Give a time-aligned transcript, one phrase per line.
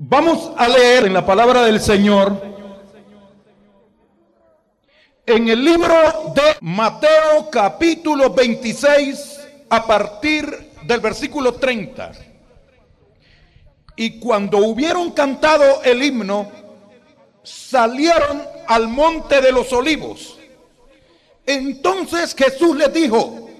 [0.00, 2.40] Vamos a leer en la palabra del Señor
[5.26, 12.12] en el libro de Mateo capítulo 26 a partir del versículo 30.
[13.96, 16.48] Y cuando hubieron cantado el himno,
[17.42, 20.38] salieron al monte de los olivos.
[21.44, 23.50] Entonces Jesús les dijo,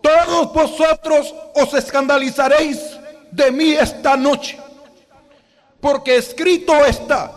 [0.00, 2.80] todos vosotros os escandalizaréis
[3.30, 4.58] de mí esta noche
[5.80, 7.32] porque escrito está,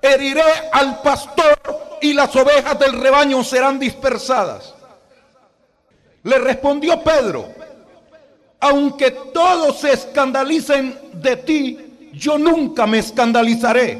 [0.00, 0.42] heriré
[0.72, 1.58] al pastor
[2.00, 4.74] y las ovejas del rebaño serán dispersadas.
[6.22, 7.48] Le respondió Pedro,
[8.60, 13.98] aunque todos se escandalicen de ti, yo nunca me escandalizaré.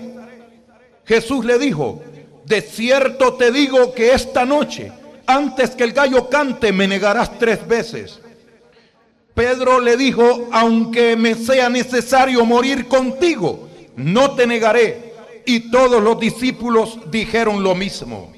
[1.04, 2.02] Jesús le dijo,
[2.44, 4.92] de cierto te digo que esta noche,
[5.26, 8.20] antes que el gallo cante, me negarás tres veces.
[9.38, 15.14] Pedro le dijo, aunque me sea necesario morir contigo, no te negaré.
[15.46, 18.32] Y todos los discípulos dijeron lo mismo.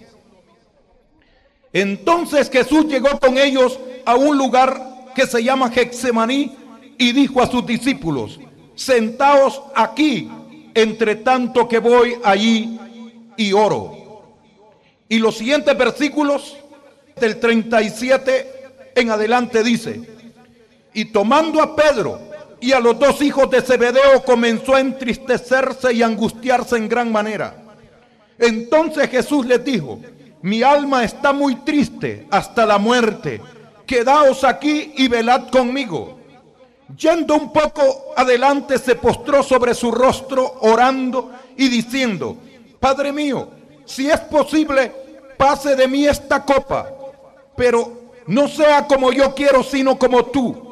[1.73, 6.55] Entonces Jesús llegó con ellos a un lugar que se llama Getsemaní
[6.98, 8.39] y dijo a sus discípulos,
[8.75, 10.31] sentaos aquí,
[10.75, 12.78] entre tanto que voy allí
[13.39, 14.27] y oro.
[15.09, 16.59] Y los siguientes versículos
[17.19, 20.20] del 37 en adelante dice,
[20.93, 22.19] y tomando a Pedro
[22.61, 27.55] y a los dos hijos de Zebedeo comenzó a entristecerse y angustiarse en gran manera.
[28.39, 29.99] Entonces Jesús les dijo,
[30.43, 33.41] mi alma está muy triste hasta la muerte,
[33.87, 36.19] quedaos aquí y velad conmigo.
[36.97, 42.37] Yendo un poco adelante se postró sobre su rostro orando y diciendo,
[42.81, 43.49] Padre mío,
[43.85, 44.91] si es posible,
[45.37, 46.91] pase de mí esta copa,
[47.57, 50.70] pero no sea como yo quiero, sino como tú.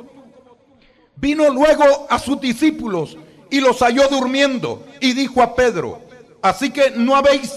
[1.20, 3.16] Vino luego a sus discípulos
[3.50, 6.00] y los halló durmiendo y dijo a Pedro,
[6.42, 7.52] así que no habéis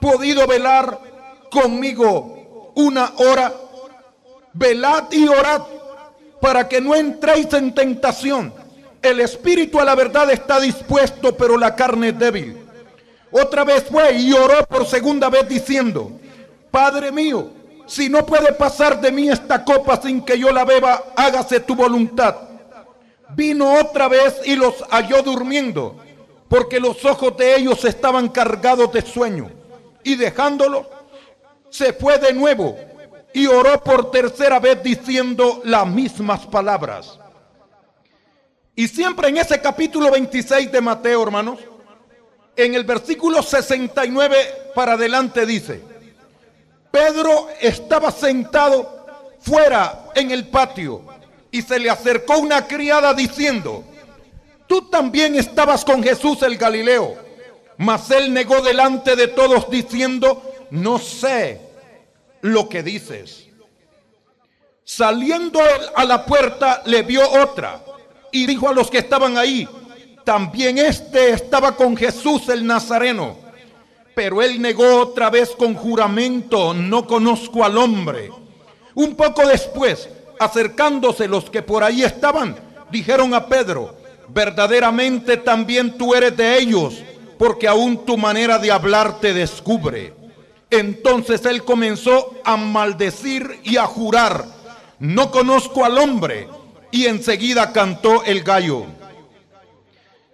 [0.00, 1.00] podido velar
[1.50, 3.52] conmigo una hora,
[4.52, 5.62] velad y orad
[6.40, 8.54] para que no entréis en tentación.
[9.02, 12.58] El espíritu a la verdad está dispuesto, pero la carne es débil.
[13.32, 16.12] Otra vez fue y oró por segunda vez diciendo,
[16.70, 17.48] Padre mío,
[17.86, 21.74] si no puede pasar de mí esta copa sin que yo la beba, hágase tu
[21.74, 22.53] voluntad
[23.30, 25.96] vino otra vez y los halló durmiendo,
[26.48, 29.50] porque los ojos de ellos estaban cargados de sueño.
[30.02, 30.88] Y dejándolo,
[31.70, 32.76] se fue de nuevo
[33.32, 37.18] y oró por tercera vez diciendo las mismas palabras.
[38.76, 41.58] Y siempre en ese capítulo 26 de Mateo, hermanos,
[42.56, 44.36] en el versículo 69
[44.74, 45.82] para adelante dice,
[46.90, 49.06] Pedro estaba sentado
[49.40, 51.02] fuera en el patio
[51.54, 53.84] y se le acercó una criada diciendo,
[54.66, 57.14] tú también estabas con Jesús el Galileo.
[57.76, 60.42] Mas él negó delante de todos diciendo,
[60.72, 61.60] no sé
[62.40, 63.46] lo que dices.
[64.82, 65.60] Saliendo
[65.94, 67.84] a la puerta le vio otra
[68.32, 69.68] y dijo a los que estaban ahí,
[70.24, 73.38] también este estaba con Jesús el Nazareno.
[74.16, 78.28] Pero él negó otra vez con juramento, no conozco al hombre.
[78.96, 80.08] Un poco después
[80.38, 82.56] acercándose los que por ahí estaban,
[82.90, 83.96] dijeron a Pedro,
[84.28, 87.02] verdaderamente también tú eres de ellos,
[87.38, 90.12] porque aún tu manera de hablar te descubre.
[90.70, 94.44] Entonces él comenzó a maldecir y a jurar,
[94.98, 96.48] no conozco al hombre,
[96.90, 98.84] y enseguida cantó el gallo.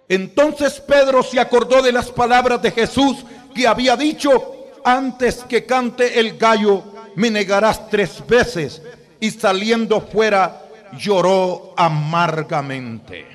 [0.07, 3.17] Entonces Pedro se acordó de las palabras de Jesús
[3.55, 6.83] que había dicho, antes que cante el gallo,
[7.15, 8.81] me negarás tres veces
[9.21, 10.63] y saliendo fuera
[10.97, 13.25] lloró amargamente.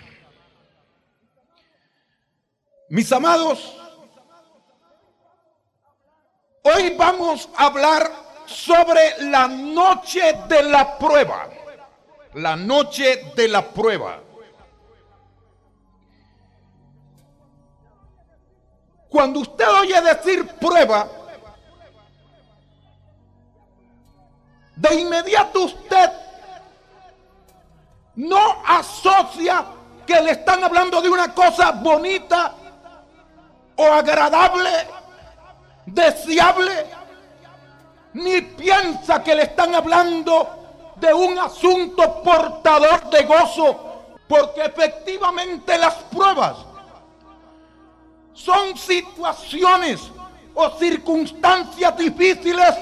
[2.89, 3.79] Mis amados,
[6.65, 8.11] hoy vamos a hablar
[8.47, 11.49] sobre la noche de la prueba.
[12.35, 14.21] La noche de la prueba.
[19.09, 21.09] Cuando usted oye decir prueba,
[24.77, 26.11] de inmediato usted
[28.17, 29.65] no asocia
[30.07, 32.53] que le están hablando de una cosa bonita
[33.77, 34.71] o agradable,
[35.85, 36.87] deseable,
[38.15, 45.95] ni piensa que le están hablando de un asunto portador de gozo, porque efectivamente las
[45.95, 46.57] pruebas
[48.33, 50.01] son situaciones
[50.55, 52.75] o circunstancias difíciles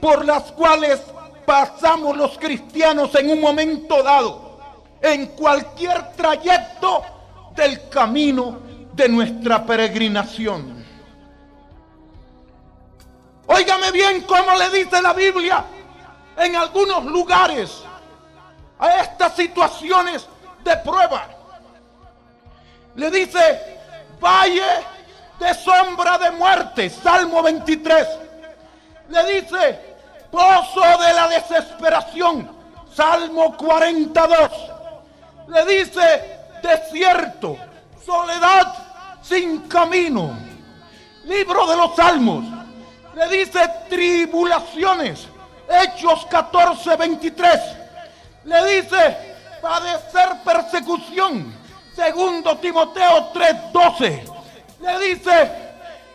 [0.00, 1.00] por las cuales
[1.44, 4.60] pasamos los cristianos en un momento dado,
[5.00, 7.02] en cualquier trayecto
[7.54, 8.60] del camino
[8.92, 10.84] de nuestra peregrinación.
[13.46, 15.64] Óigame bien cómo le dice la Biblia
[16.36, 17.82] en algunos lugares
[18.78, 20.26] a estas situaciones
[20.64, 21.28] de prueba.
[22.94, 23.78] Le dice,
[24.20, 24.62] valle
[25.38, 28.06] de sombra de muerte, Salmo 23.
[29.08, 29.91] Le dice,
[30.32, 32.50] pozo de la desesperación,
[32.92, 34.50] Salmo 42.
[35.48, 37.58] Le dice, desierto,
[38.04, 38.74] soledad
[39.22, 40.36] sin camino.
[41.24, 42.44] Libro de los Salmos.
[43.14, 45.28] Le dice tribulaciones.
[45.68, 47.60] Hechos 14, 23.
[48.44, 51.54] Le dice padecer persecución.
[51.94, 54.24] Segundo Timoteo 3, 12.
[54.80, 55.52] Le dice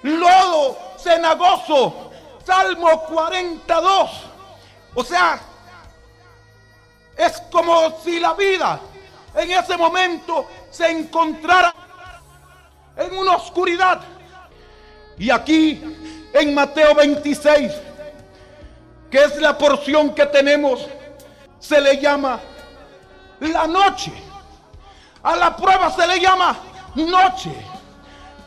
[0.01, 2.06] lodo cenagoso.
[2.47, 4.09] Salmo 42.
[4.95, 5.37] O sea,
[7.17, 8.79] es como si la vida
[9.35, 11.73] en ese momento se encontrara
[12.95, 13.99] en una oscuridad.
[15.17, 15.83] Y aquí
[16.31, 17.69] en Mateo 26,
[19.11, 20.87] que es la porción que tenemos,
[21.59, 22.39] se le llama
[23.41, 24.13] la noche.
[25.21, 26.55] A la prueba se le llama
[26.95, 27.51] noche.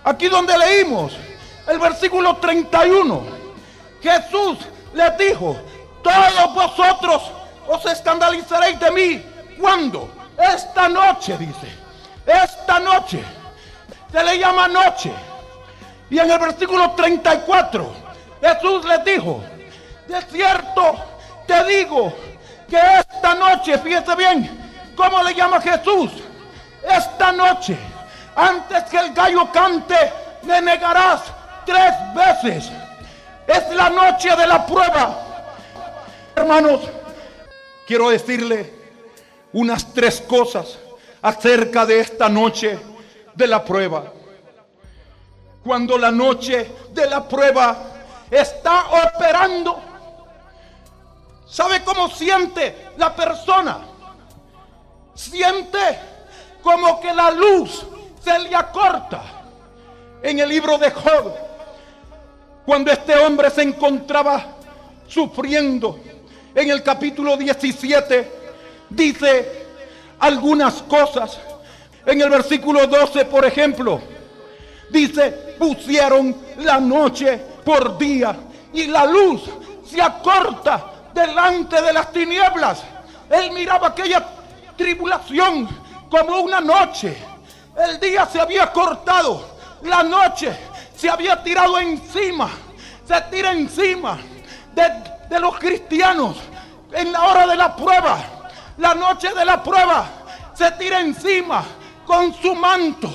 [0.04, 1.12] Aquí donde leímos
[1.68, 3.39] el versículo 31,
[4.02, 4.58] Jesús
[4.94, 5.56] les dijo,
[6.02, 7.30] todos vosotros
[7.68, 9.24] os escandalizaréis de mí.
[9.58, 10.10] ¿Cuándo?
[10.36, 11.68] Esta noche, dice.
[12.26, 13.22] Esta noche.
[14.10, 15.12] Se le llama noche.
[16.08, 17.92] Y en el versículo 34,
[18.40, 19.42] Jesús les dijo,
[20.08, 20.96] de cierto
[21.46, 22.12] te digo
[22.68, 26.10] que esta noche, fíjese bien, ¿cómo le llama Jesús?
[26.82, 27.76] Esta noche,
[28.34, 30.12] antes que el gallo cante,
[30.42, 31.22] me negarás
[31.64, 32.72] tres veces.
[33.50, 35.26] Es la noche de la prueba.
[36.36, 36.82] Hermanos,
[37.84, 38.72] quiero decirle
[39.52, 40.78] unas tres cosas
[41.20, 42.78] acerca de esta noche
[43.34, 44.04] de la prueba.
[45.64, 47.76] Cuando la noche de la prueba
[48.30, 49.80] está operando,
[51.48, 53.80] ¿sabe cómo siente la persona?
[55.12, 55.98] Siente
[56.62, 57.84] como que la luz
[58.22, 59.22] se le acorta.
[60.22, 61.49] En el libro de Job,
[62.70, 64.46] cuando este hombre se encontraba
[65.08, 65.98] sufriendo,
[66.54, 68.30] en el capítulo 17,
[68.88, 69.66] dice
[70.20, 71.36] algunas cosas.
[72.06, 74.00] En el versículo 12, por ejemplo,
[74.88, 78.36] dice, pusieron la noche por día
[78.72, 79.50] y la luz
[79.84, 82.84] se acorta delante de las tinieblas.
[83.30, 84.24] Él miraba aquella
[84.76, 85.68] tribulación
[86.08, 87.16] como una noche.
[87.76, 90.69] El día se había cortado, la noche
[91.00, 92.50] se había tirado encima,
[93.06, 94.18] se tira encima
[94.74, 94.90] de,
[95.28, 96.36] de los cristianos
[96.92, 98.18] en la hora de la prueba
[98.80, 100.06] la noche de la prueba,
[100.54, 101.62] se tira encima
[102.06, 103.10] con su manto,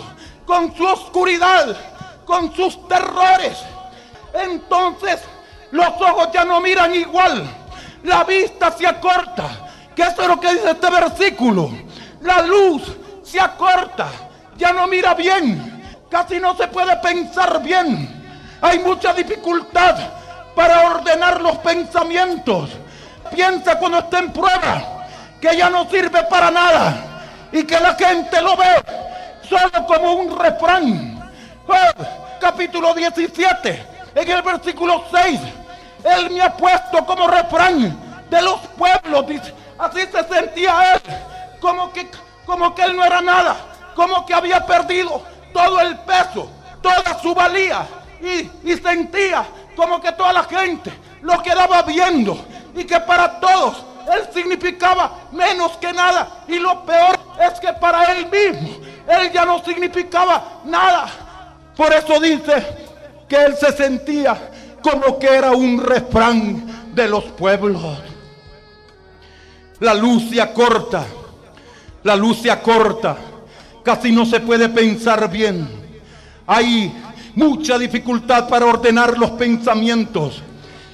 [0.46, 1.76] con su oscuridad,
[2.24, 3.58] con sus terrores.
[4.34, 5.22] Entonces
[5.72, 7.50] los ojos ya no miran igual,
[8.04, 9.62] la vista se acorta.
[9.96, 11.72] Que eso es lo que dice este versículo.
[12.22, 12.84] La luz
[13.24, 14.10] se acorta,
[14.58, 15.75] ya no mira bien,
[16.16, 18.24] casi no se puede pensar bien.
[18.62, 19.98] Hay mucha dificultad
[20.56, 22.70] para ordenar los pensamientos.
[23.34, 25.08] Piensa cuando está en prueba
[25.42, 26.96] que ya no sirve para nada
[27.52, 28.82] y que la gente lo ve
[29.50, 31.30] solo como un refrán.
[32.40, 35.42] capítulo 17, en el versículo 6,
[36.02, 39.26] Él me ha puesto como refrán de los pueblos.
[39.78, 41.02] Así se sentía Él,
[41.60, 42.10] como que,
[42.46, 43.58] como que Él no era nada,
[43.94, 46.50] como que había perdido todo el peso,
[46.82, 47.88] toda su valía
[48.22, 52.38] y, sentía como que toda la gente lo quedaba viendo
[52.76, 56.44] y que para todos él significaba menos que nada.
[56.50, 58.70] Y lo peor es que para él mismo,
[59.08, 61.08] él ya no significaba nada.
[61.76, 62.66] Por eso dice
[63.30, 67.82] que él se sentía como que era un refrán de los pueblos.
[69.80, 71.06] La luz se acorta,
[72.04, 73.16] la luz se acorta,
[73.86, 75.70] casi no se puede pensar bien.
[76.48, 76.92] Hay
[77.36, 80.42] mucha dificultad para ordenar los pensamientos.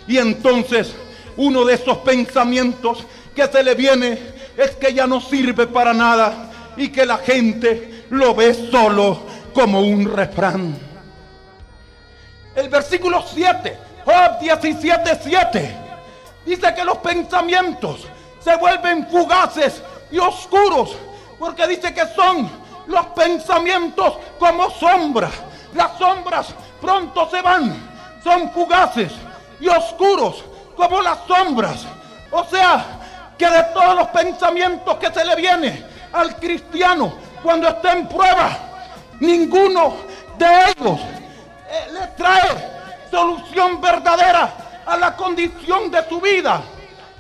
[0.07, 0.93] Y entonces
[1.37, 4.19] uno de esos pensamientos que se le viene
[4.57, 9.21] es que ya no sirve para nada y que la gente lo ve solo
[9.53, 10.77] como un refrán.
[12.53, 15.75] El versículo 7, Job 17, 7,
[16.45, 18.05] dice que los pensamientos
[18.43, 19.81] se vuelven fugaces
[20.11, 20.97] y oscuros,
[21.39, 25.31] porque dice que son los pensamientos como sombras.
[25.73, 27.75] Las sombras pronto se van,
[28.23, 29.11] son fugaces
[29.59, 30.43] y oscuros
[30.75, 31.85] como las sombras.
[32.31, 32.85] O sea,
[33.37, 38.57] que de todos los pensamientos que se le viene al cristiano cuando está en prueba,
[39.19, 39.95] ninguno
[40.37, 40.99] de ellos
[41.69, 42.71] eh, le trae
[43.09, 44.53] solución verdadera
[44.85, 46.61] a la condición de su vida.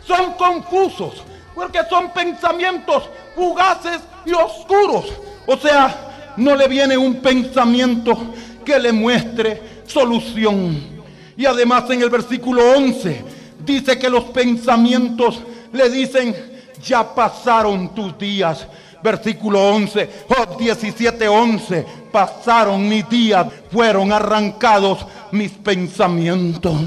[0.05, 5.05] Son confusos porque son pensamientos fugaces y oscuros.
[5.45, 8.33] O sea, no le viene un pensamiento
[8.63, 11.01] que le muestre solución.
[11.35, 13.23] Y además en el versículo 11
[13.65, 16.35] dice que los pensamientos le dicen,
[16.83, 18.67] ya pasaron tus días.
[19.03, 26.81] Versículo 11, Job 17, 11, pasaron mis días, fueron arrancados mis pensamientos.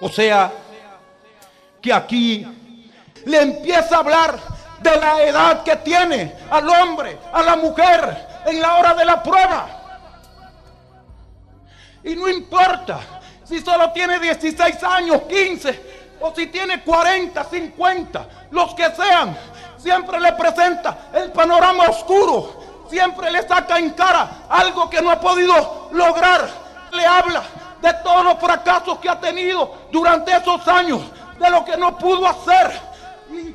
[0.00, 0.50] O sea,
[1.82, 2.46] que aquí
[3.26, 4.51] le empieza a hablar
[4.82, 9.22] de la edad que tiene al hombre, a la mujer, en la hora de la
[9.22, 9.66] prueba.
[12.04, 13.00] Y no importa
[13.44, 19.36] si solo tiene 16 años, 15, o si tiene 40, 50, los que sean,
[19.76, 25.20] siempre le presenta el panorama oscuro, siempre le saca en cara algo que no ha
[25.20, 26.48] podido lograr,
[26.92, 27.42] le habla
[27.80, 31.00] de todos los fracasos que ha tenido durante esos años,
[31.38, 32.80] de lo que no pudo hacer,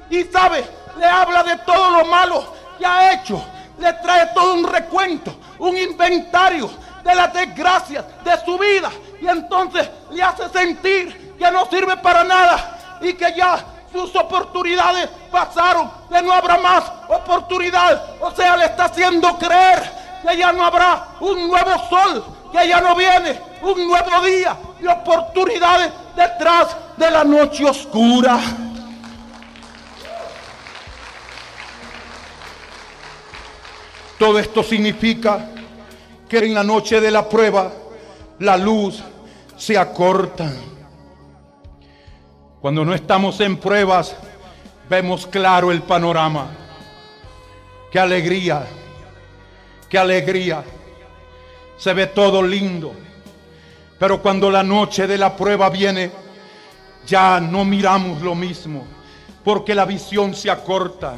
[0.09, 0.65] y, sabe,
[0.97, 3.43] le habla de todo lo malo que ha hecho,
[3.79, 6.69] le trae todo un recuento, un inventario
[7.03, 12.23] de las desgracias de su vida, y entonces le hace sentir que no sirve para
[12.23, 18.01] nada y que ya sus oportunidades pasaron, que no habrá más oportunidad.
[18.19, 22.81] O sea, le está haciendo creer que ya no habrá un nuevo sol, que ya
[22.81, 28.39] no viene un nuevo día y oportunidades detrás de la noche oscura.
[34.17, 35.51] Todo esto significa
[36.27, 37.71] que en la noche de la prueba
[38.39, 39.03] la luz
[39.55, 40.51] se acorta.
[42.59, 44.15] Cuando no estamos en pruebas,
[44.89, 46.47] vemos claro el panorama.
[47.91, 48.65] Qué alegría,
[49.87, 50.63] qué alegría.
[51.77, 52.93] Se ve todo lindo.
[53.99, 56.11] Pero cuando la noche de la prueba viene,
[57.05, 58.85] ya no miramos lo mismo,
[59.43, 61.15] porque la visión se acorta.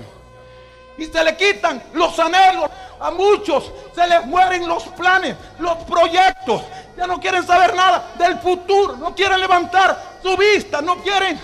[0.99, 2.69] Y se le quitan los anhelos.
[2.99, 6.61] A muchos se les mueren los planes, los proyectos.
[6.97, 8.97] Ya no quieren saber nada del futuro.
[8.97, 10.81] No quieren levantar su vista.
[10.81, 11.39] No quieren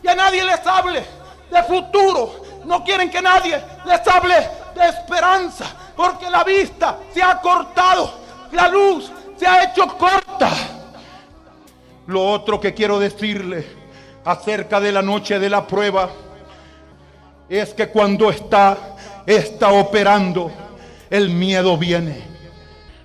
[0.00, 1.04] que nadie les hable
[1.50, 2.42] de futuro.
[2.64, 4.36] No quieren que nadie les hable
[4.74, 5.66] de esperanza.
[5.96, 8.12] Porque la vista se ha cortado.
[8.52, 10.50] La luz se ha hecho corta.
[12.06, 13.66] Lo otro que quiero decirle
[14.24, 16.10] acerca de la noche de la prueba
[17.48, 18.89] es que cuando está,
[19.36, 20.50] está operando
[21.08, 22.22] el miedo viene.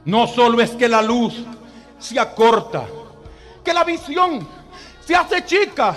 [0.06, 1.34] No solo es que la luz
[2.00, 2.86] se acorta,
[3.64, 4.48] que la visión
[5.06, 5.96] se hace chica,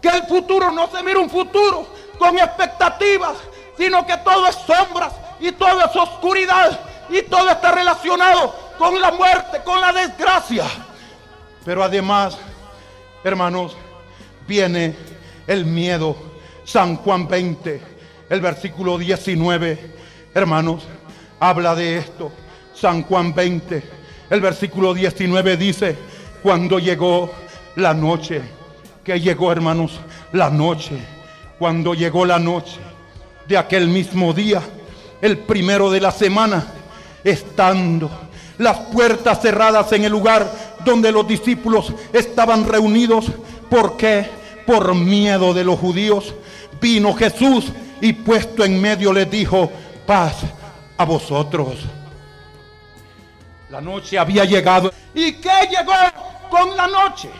[0.00, 1.86] que el futuro no se mira un futuro
[2.18, 3.36] con expectativas,
[3.76, 9.10] sino que todo es sombras y todo es oscuridad y todo está relacionado con la
[9.10, 10.64] muerte, con la desgracia.
[11.64, 12.38] Pero además,
[13.22, 13.76] hermanos,
[14.46, 14.96] viene
[15.46, 16.16] el miedo.
[16.64, 17.89] San Juan 20,
[18.30, 19.78] el versículo 19,
[20.32, 20.84] hermanos,
[21.40, 22.32] habla de esto.
[22.72, 23.82] San Juan 20,
[24.30, 25.96] el versículo 19 dice,
[26.42, 27.30] cuando llegó
[27.76, 28.40] la noche,
[29.04, 30.00] que llegó hermanos,
[30.32, 30.96] la noche,
[31.58, 32.78] cuando llegó la noche
[33.48, 34.62] de aquel mismo día,
[35.20, 36.64] el primero de la semana,
[37.24, 38.08] estando
[38.58, 40.50] las puertas cerradas en el lugar
[40.84, 43.26] donde los discípulos estaban reunidos,
[43.68, 44.30] ¿por qué?
[44.64, 46.32] Por miedo de los judíos,
[46.80, 49.70] vino Jesús y puesto en medio les dijo,
[50.06, 50.36] paz
[50.96, 51.78] a vosotros.
[53.70, 54.92] La noche había llegado.
[55.14, 55.92] ¿Y qué llegó
[56.50, 57.30] con la noche?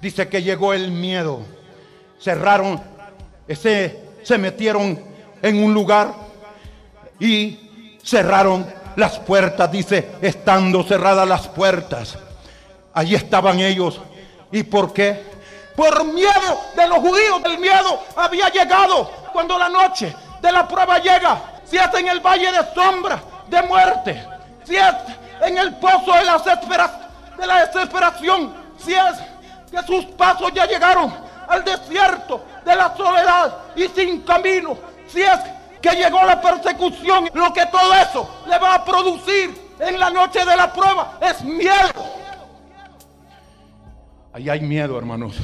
[0.00, 1.40] Dice que llegó el miedo.
[2.20, 2.80] Cerraron,
[3.46, 4.98] ese, se metieron
[5.42, 6.14] en un lugar
[7.20, 9.70] y cerraron las puertas.
[9.70, 12.18] Dice, estando cerradas las puertas.
[12.94, 14.00] Allí estaban ellos.
[14.50, 15.35] ¿Y por qué?
[15.76, 17.40] Por miedo de los judíos.
[17.44, 22.20] El miedo había llegado cuando la noche de la prueba llega si es en el
[22.20, 24.24] valle de sombra, de muerte,
[24.64, 24.94] si es
[25.42, 26.38] en el pozo de la,
[27.36, 29.16] de la desesperación, si es
[29.70, 31.12] que sus pasos ya llegaron
[31.48, 34.76] al desierto de la soledad y sin camino,
[35.08, 35.38] si es
[35.82, 40.44] que llegó la persecución, lo que todo eso le va a producir en la noche
[40.44, 42.16] de la prueba es miedo.
[44.32, 45.36] Ahí hay miedo, hermanos.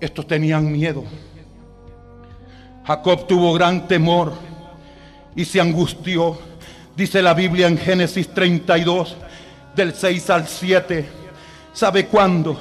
[0.00, 1.04] Estos tenían miedo.
[2.86, 4.34] Jacob tuvo gran temor
[5.34, 6.38] y se angustió.
[6.96, 9.16] Dice la Biblia en Génesis 32,
[9.74, 11.08] del 6 al 7.
[11.72, 12.58] ¿Sabe cuándo?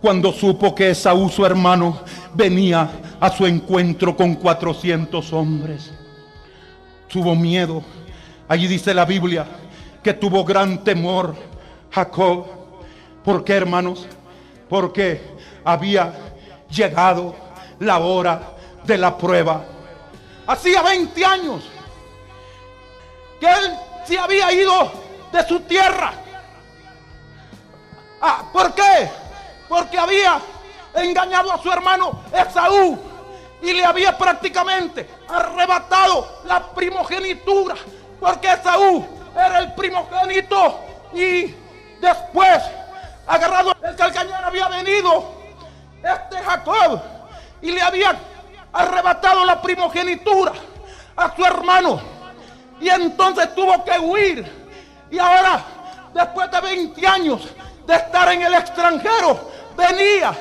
[0.00, 2.00] Cuando supo que Esaú, su hermano,
[2.34, 5.92] venía a su encuentro con 400 hombres.
[7.08, 7.82] Tuvo miedo.
[8.48, 9.46] Allí dice la Biblia
[10.02, 11.34] que tuvo gran temor
[11.90, 12.46] Jacob.
[13.24, 14.06] ¿Por qué, hermanos?
[14.68, 15.20] Porque
[15.64, 16.14] había
[16.68, 17.34] llegado
[17.78, 18.40] la hora
[18.84, 19.64] de la prueba.
[20.46, 21.62] Hacía 20 años
[23.40, 24.92] que él se había ido
[25.32, 26.12] de su tierra.
[28.20, 29.10] Ah, ¿Por qué?
[29.68, 30.40] Porque había
[30.94, 32.98] engañado a su hermano Esaú
[33.62, 37.74] y le había prácticamente arrebatado la primogenitura.
[38.20, 39.04] Porque Esaú
[39.34, 40.80] era el primogénito
[41.12, 41.54] y
[42.00, 42.62] después,
[43.26, 45.45] agarrado el calcañón, había venido
[46.06, 47.00] este Jacob
[47.60, 48.16] y le había
[48.72, 50.52] arrebatado la primogenitura
[51.16, 52.00] a su hermano.
[52.80, 54.66] Y entonces tuvo que huir.
[55.10, 55.62] Y ahora,
[56.12, 57.48] después de 20 años
[57.86, 60.34] de estar en el extranjero, venía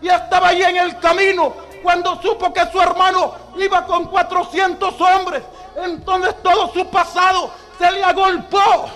[0.00, 5.42] y estaba allí en el camino cuando supo que su hermano iba con 400 hombres.
[5.76, 8.88] Entonces todo su pasado se le agolpó.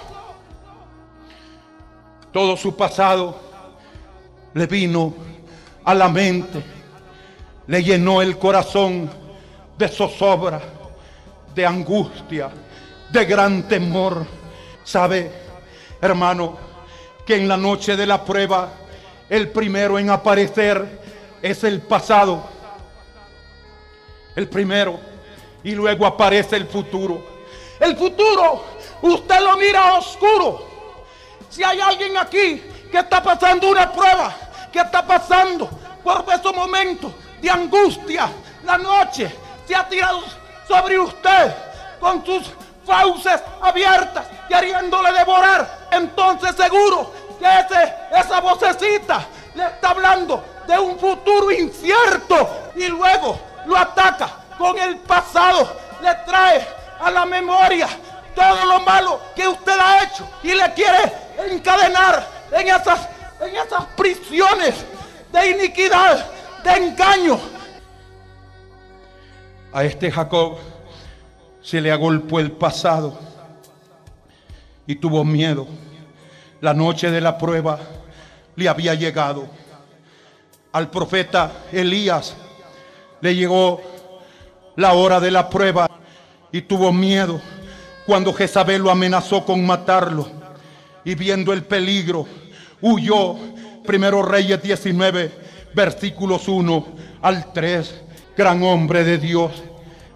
[2.32, 3.36] Todo su pasado
[4.54, 5.12] le vino
[5.86, 6.62] a la mente,
[7.68, 9.08] le llenó el corazón
[9.78, 10.60] de zozobra,
[11.54, 12.50] de angustia,
[13.08, 14.26] de gran temor.
[14.82, 15.30] ¿Sabe,
[16.00, 16.58] hermano,
[17.24, 18.72] que en la noche de la prueba
[19.30, 21.00] el primero en aparecer
[21.40, 22.42] es el pasado?
[24.34, 24.98] El primero.
[25.62, 27.24] Y luego aparece el futuro.
[27.78, 28.64] El futuro,
[29.02, 30.66] usted lo mira oscuro.
[31.48, 35.68] Si hay alguien aquí que está pasando una prueba, que está pasando
[36.02, 38.28] por esos momentos de angustia,
[38.64, 39.34] la noche
[39.66, 40.22] se ha tirado
[40.66, 41.54] sobre usted
[42.00, 42.50] con sus
[42.84, 50.98] fauces abiertas, queriéndole devorar, entonces seguro que ese, esa vocecita le está hablando de un
[50.98, 56.66] futuro incierto y luego lo ataca con el pasado, le trae
[57.00, 57.88] a la memoria
[58.34, 61.12] todo lo malo que usted ha hecho y le quiere
[61.50, 63.08] encadenar en esas,
[63.40, 64.74] en esas prisiones
[65.32, 66.26] de iniquidad,
[66.64, 67.38] de engaño.
[69.72, 70.56] A este Jacob
[71.62, 73.18] se le agolpó el pasado
[74.86, 75.66] y tuvo miedo.
[76.60, 77.78] La noche de la prueba
[78.54, 79.48] le había llegado.
[80.72, 82.36] Al profeta Elías
[83.20, 83.82] le llegó
[84.76, 85.90] la hora de la prueba
[86.52, 87.40] y tuvo miedo
[88.06, 90.30] cuando Jezabel lo amenazó con matarlo.
[91.04, 92.26] Y viendo el peligro,
[92.80, 93.36] huyó.
[93.84, 95.30] Primero Reyes 19,
[95.74, 96.86] versículos 1
[97.22, 98.02] al 3.
[98.36, 99.52] Gran hombre de Dios.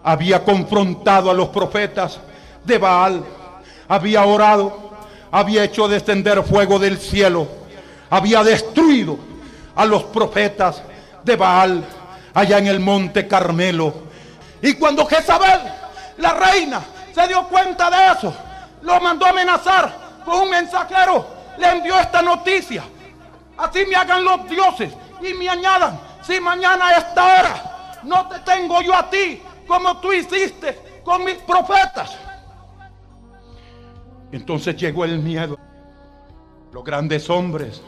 [0.03, 2.19] Había confrontado a los profetas
[2.65, 3.25] de Baal.
[3.89, 4.91] Había orado.
[5.31, 7.47] Había hecho descender fuego del cielo.
[8.11, 9.19] Había destruido
[9.77, 10.83] a los profetas
[11.25, 11.85] de Baal
[12.35, 13.95] allá en el monte Carmelo.
[14.63, 15.61] Y cuando Jezabel,
[16.19, 16.83] la reina,
[17.15, 18.35] se dio cuenta de eso,
[18.83, 21.27] lo mandó a amenazar con un mensajero,
[21.61, 22.85] le envió esta noticia.
[23.57, 28.39] Así me hagan los dioses y me añadan, si mañana a esta hora no te
[28.41, 32.17] tengo yo a ti como tú hiciste con mis profetas.
[34.33, 35.59] Entonces llegó el miedo.
[36.73, 37.83] Los grandes hombres,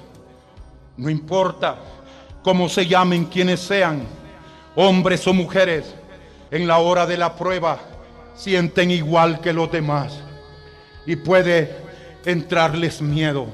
[0.97, 1.77] no importa
[2.43, 4.03] cómo se llamen, quienes sean,
[4.75, 5.95] hombres o mujeres,
[6.51, 7.79] en la hora de la prueba
[8.35, 10.19] sienten igual que los demás.
[11.07, 11.77] Y puede
[12.25, 13.47] entrarles miedo,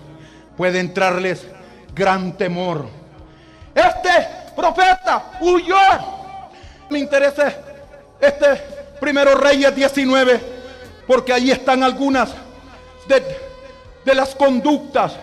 [0.59, 1.47] puede entrarles
[1.94, 2.88] gran temor.
[3.73, 4.11] Este
[4.57, 5.77] profeta huyó.
[6.90, 7.55] Me interesa
[8.21, 8.47] este
[9.01, 10.40] primero Reyes 19,
[11.07, 12.31] porque ahí están algunas
[13.07, 13.23] de,
[14.05, 15.14] de las conductas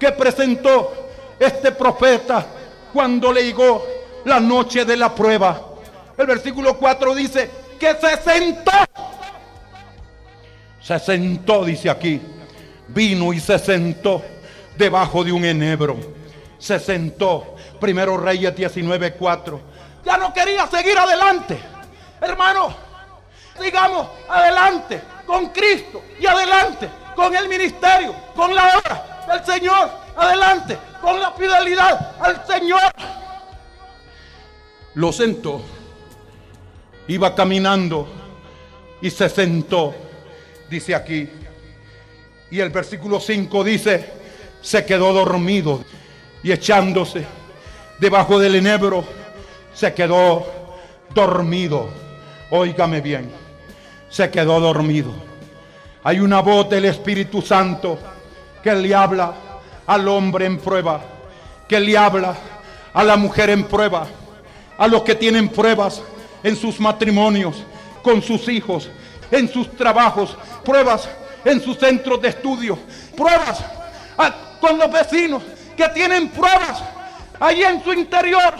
[0.00, 0.92] que presentó
[1.38, 2.44] este profeta
[2.92, 3.86] cuando le llegó
[4.24, 5.60] la noche de la prueba.
[6.18, 8.72] El versículo 4 dice que se sentó.
[10.80, 12.20] Se sentó, dice aquí.
[12.88, 14.22] Vino y se sentó
[14.76, 15.96] debajo de un enebro.
[16.58, 17.56] Se sentó.
[17.80, 19.60] Primero Reyes 19, 4.
[20.04, 21.58] Ya no quería seguir adelante.
[22.20, 22.74] Hermano,
[23.60, 29.90] sigamos adelante con Cristo y adelante con el ministerio, con la obra del Señor.
[30.16, 32.92] Adelante con la fidelidad al Señor.
[34.94, 35.62] Lo sentó.
[37.08, 38.06] Iba caminando
[39.00, 39.94] y se sentó,
[40.70, 41.28] dice aquí.
[42.50, 44.21] Y el versículo 5 dice,
[44.62, 45.84] se quedó dormido
[46.42, 47.26] y echándose
[47.98, 49.04] debajo del enebro,
[49.74, 50.46] se quedó
[51.14, 51.88] dormido.
[52.50, 53.30] Óigame bien,
[54.08, 55.10] se quedó dormido.
[56.04, 57.98] Hay una voz del Espíritu Santo
[58.62, 59.34] que le habla
[59.86, 61.00] al hombre en prueba,
[61.68, 62.36] que le habla
[62.92, 64.06] a la mujer en prueba,
[64.78, 66.02] a los que tienen pruebas
[66.42, 67.62] en sus matrimonios,
[68.02, 68.90] con sus hijos,
[69.30, 71.08] en sus trabajos, pruebas
[71.44, 72.78] en sus centros de estudio.
[73.16, 73.64] Pruebas
[74.18, 75.42] ah, con los vecinos
[75.76, 76.80] que tienen pruebas
[77.40, 78.54] allí en su interior.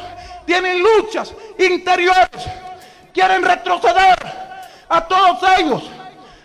[0.45, 2.43] Tienen luchas interiores.
[3.15, 4.19] Quieren retroceder
[4.89, 5.85] a todos ellos.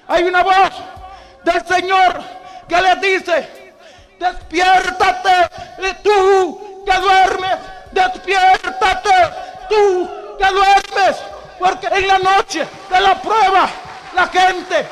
[0.08, 0.72] Hay una voz
[1.44, 2.22] del Señor
[2.70, 3.74] que les dice,
[4.20, 5.50] despiértate
[6.04, 7.58] tú que duermes,
[7.92, 9.10] despiértate
[9.70, 11.18] tú que duermes,
[11.60, 13.70] porque en la noche de la prueba
[14.14, 14.86] la gente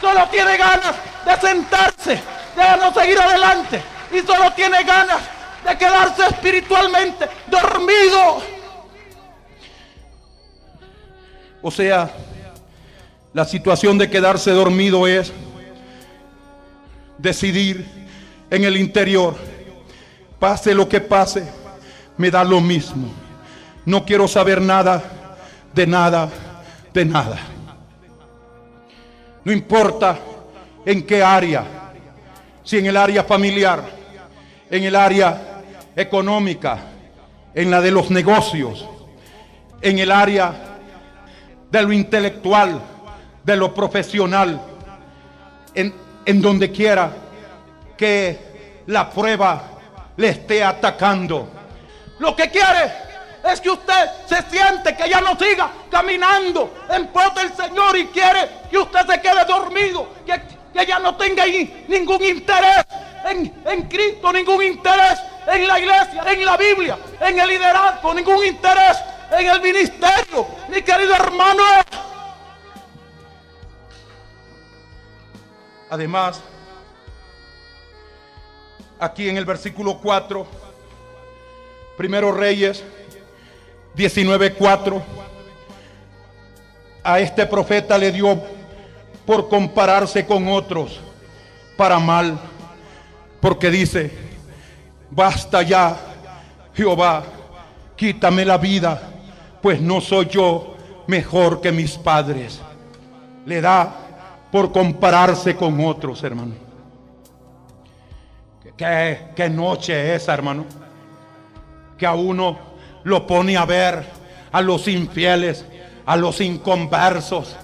[0.00, 2.22] solo tiene ganas de sentarse,
[2.54, 5.20] de no seguir adelante y solo tiene ganas
[5.66, 8.42] de quedarse espiritualmente dormido.
[11.62, 12.10] O sea,
[13.32, 15.32] la situación de quedarse dormido es
[17.18, 17.84] decidir
[18.50, 19.36] en el interior,
[20.38, 21.46] pase lo que pase,
[22.16, 23.10] me da lo mismo.
[23.84, 25.02] No quiero saber nada,
[25.74, 26.28] de nada,
[26.92, 27.38] de nada.
[29.44, 30.18] No importa
[30.84, 31.64] en qué área,
[32.64, 33.95] si en el área familiar,
[34.70, 35.62] en el área
[35.94, 36.78] económica,
[37.54, 38.86] en la de los negocios,
[39.80, 40.52] en el área
[41.70, 42.80] de lo intelectual,
[43.44, 44.60] de lo profesional,
[45.74, 47.10] en, en donde quiera
[47.96, 49.62] que la prueba
[50.16, 51.48] le esté atacando.
[52.18, 52.92] Lo que quiere
[53.50, 58.06] es que usted se siente que ya no siga caminando en pos del Señor y
[58.06, 60.42] quiere que usted se quede dormido, que,
[60.74, 61.44] que ya no tenga
[61.88, 62.84] ningún interés
[63.30, 68.98] en, Cristo, ningún interés en la iglesia, en la Biblia, en el liderazgo, ningún interés
[69.30, 70.46] en el ministerio.
[70.68, 71.62] Mi querido hermano.
[75.90, 76.40] Además,
[78.98, 80.46] aquí en el versículo 4,
[81.96, 82.82] primero Reyes
[83.96, 85.02] 19:4,
[87.04, 88.42] a este profeta le dio
[89.24, 91.00] por compararse con otros
[91.76, 92.38] para mal,
[93.46, 94.10] porque dice,
[95.08, 95.96] basta ya,
[96.74, 97.22] Jehová,
[97.94, 99.00] quítame la vida,
[99.62, 100.74] pues no soy yo
[101.06, 102.60] mejor que mis padres.
[103.44, 103.94] Le da
[104.50, 106.54] por compararse con otros, hermano.
[108.76, 110.66] ¿Qué, qué noche es, hermano?
[111.96, 112.58] Que a uno
[113.04, 114.04] lo pone a ver
[114.50, 115.64] a los infieles,
[116.04, 117.54] a los inconversos,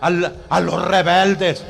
[0.00, 1.64] a los rebeldes.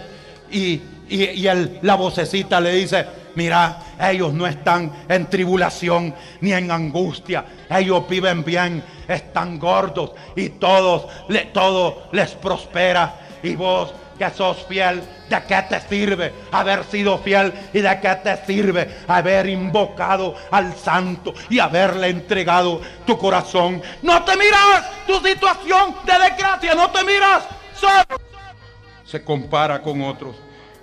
[0.51, 1.49] Y, y,
[1.81, 7.45] la vocecita le dice, mira, ellos no están en tribulación ni en angustia.
[7.71, 13.15] Ellos viven bien, están gordos y todos, le, todo les prospera.
[13.43, 17.53] Y vos que sos fiel, ¿de qué te sirve haber sido fiel?
[17.73, 23.83] ¿Y de qué te sirve haber invocado al santo y haberle entregado tu corazón?
[24.03, 27.45] No te miras tu situación de desgracia, no te miras.
[29.05, 30.37] Se compara con otros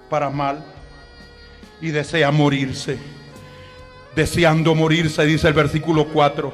[0.09, 0.63] para mal
[1.81, 2.97] y desea morirse.
[4.15, 6.53] Deseando morirse, dice el versículo 4.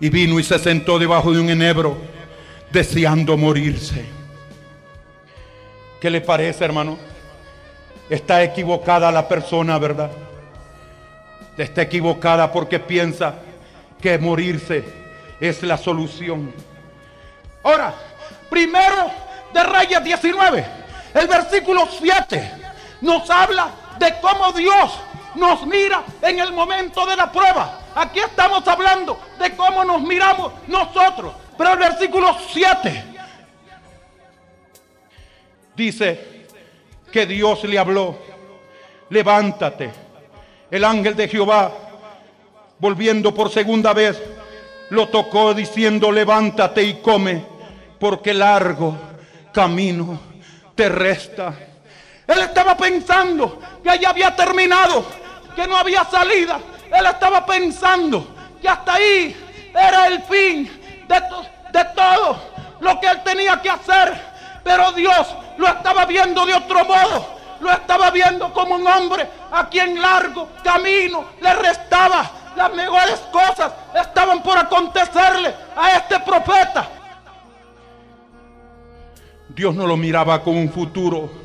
[0.00, 1.96] Y vino y se sentó debajo de un enebro,
[2.72, 4.04] deseando morirse.
[6.00, 6.98] ¿Qué le parece, hermano?
[8.10, 10.10] Está equivocada la persona, ¿verdad?
[11.56, 13.36] Está equivocada porque piensa
[14.00, 14.84] que morirse
[15.40, 16.52] es la solución.
[17.62, 17.94] Ahora,
[18.50, 19.10] primero
[19.52, 20.66] de Reyes 19,
[21.14, 22.50] el versículo 7
[23.00, 24.98] nos habla de cómo Dios
[25.34, 27.80] nos mira en el momento de la prueba.
[27.94, 31.34] Aquí estamos hablando de cómo nos miramos nosotros.
[31.56, 33.04] Pero el versículo 7
[35.76, 36.46] dice
[37.12, 38.16] que Dios le habló,
[39.10, 39.90] levántate.
[40.70, 41.72] El ángel de Jehová,
[42.78, 44.20] volviendo por segunda vez,
[44.90, 47.44] lo tocó diciendo, levántate y come,
[48.00, 48.96] porque largo
[49.52, 50.18] camino
[50.74, 51.54] te resta.
[52.26, 55.04] Él estaba pensando que ya había terminado,
[55.54, 56.58] que no había salida.
[56.90, 58.26] Él estaba pensando
[58.60, 59.36] que hasta ahí
[59.74, 60.64] era el fin
[61.06, 61.14] de,
[61.78, 62.38] de todo
[62.80, 64.14] lo que él tenía que hacer.
[64.62, 67.34] Pero Dios lo estaba viendo de otro modo.
[67.60, 72.30] Lo estaba viendo como un hombre a quien largo camino le restaba.
[72.56, 76.88] Las mejores cosas estaban por acontecerle a este profeta.
[79.48, 81.43] Dios no lo miraba con un futuro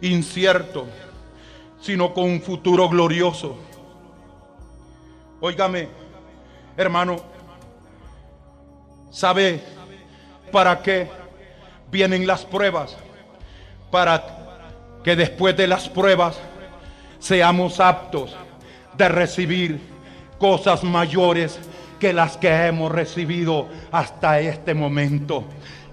[0.00, 0.86] incierto,
[1.80, 3.56] sino con un futuro glorioso.
[5.40, 5.88] Óigame,
[6.76, 7.16] hermano,
[9.10, 9.62] ¿sabe
[10.52, 11.08] para qué
[11.90, 12.96] vienen las pruebas?
[13.90, 14.22] para
[15.02, 16.38] que después de las pruebas
[17.18, 18.36] seamos aptos
[18.96, 19.80] de recibir
[20.38, 21.58] cosas mayores
[21.98, 25.44] que las que hemos recibido hasta este momento.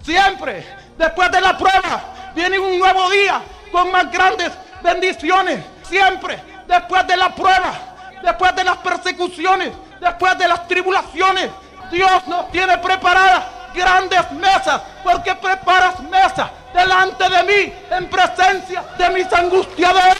[0.01, 0.63] Siempre,
[0.97, 3.41] después de la prueba, viene un nuevo día
[3.71, 4.51] con más grandes
[4.81, 5.63] bendiciones.
[5.83, 7.73] Siempre después de la prueba,
[8.21, 11.49] después de las persecuciones, después de las tribulaciones,
[11.91, 19.09] Dios nos tiene preparadas grandes mesas, porque preparas mesas delante de mí en presencia de
[19.11, 20.17] mis angustiadores.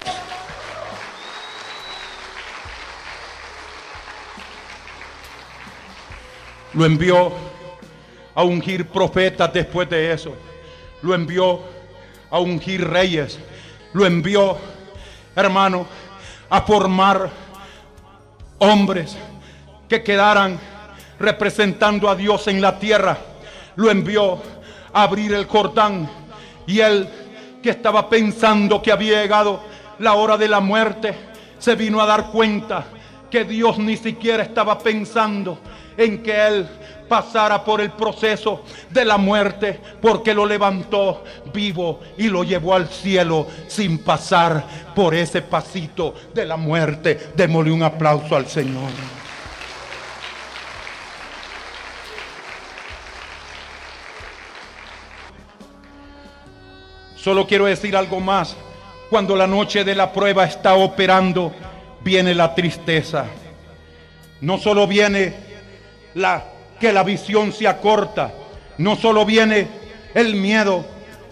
[6.74, 7.32] Lo envió
[8.36, 10.36] a ungir profetas después de eso.
[11.02, 11.60] Lo envió
[12.30, 13.40] a ungir reyes.
[13.94, 14.58] Lo envió,
[15.36, 15.88] hermano,
[16.50, 17.30] a formar
[18.60, 19.18] hombres
[19.88, 20.60] que quedaran
[21.20, 23.18] representando a Dios en la tierra.
[23.76, 24.42] Lo envió
[24.94, 26.10] a abrir el Jordán.
[26.66, 27.08] Y él
[27.62, 29.62] que estaba pensando que había llegado
[30.00, 31.16] la hora de la muerte,
[31.58, 32.86] se vino a dar cuenta
[33.32, 35.60] que Dios ni siquiera estaba pensando
[35.98, 36.68] en que él
[37.08, 42.88] pasara por el proceso de la muerte, porque lo levantó vivo y lo llevó al
[42.88, 44.63] cielo sin pasar
[44.96, 47.32] por ese pasito de la muerte.
[47.36, 48.91] Démosle un aplauso al Señor.
[57.15, 58.56] Solo quiero decir algo más.
[59.10, 61.54] Cuando la noche de la prueba está operando,
[62.02, 63.26] viene la tristeza.
[64.39, 65.34] No solo viene
[66.13, 66.43] la
[66.80, 68.34] que la visión se acorta.
[68.78, 69.68] No solo viene
[70.13, 70.86] el miedo,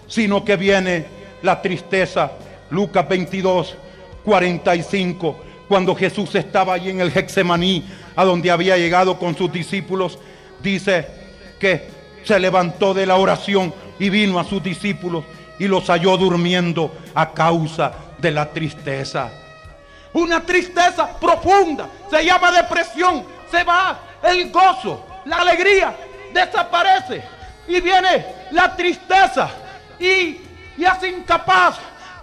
[0.06, 1.06] sino que viene
[1.42, 2.32] la tristeza.
[2.70, 3.76] Lucas 22,
[4.24, 5.40] 45.
[5.68, 10.18] Cuando Jesús estaba allí en el Hexemaní, a donde había llegado con sus discípulos,
[10.62, 11.06] dice
[11.58, 11.88] que
[12.24, 15.24] se levantó de la oración y vino a sus discípulos
[15.58, 19.30] y los halló durmiendo a causa de la tristeza.
[20.12, 25.94] Una tristeza profunda, se llama depresión, se va el gozo, la alegría
[26.32, 27.22] desaparece
[27.68, 29.50] y viene la tristeza
[29.98, 30.40] y,
[30.76, 31.78] y es incapaz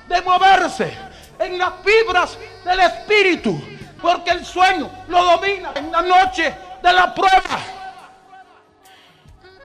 [0.08, 0.94] de moverse
[1.40, 3.62] en las fibras del espíritu
[4.02, 7.60] porque el sueño lo domina en la noche de la prueba.